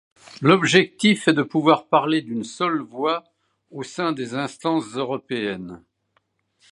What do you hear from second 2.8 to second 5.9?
voix au sein des instances européennes.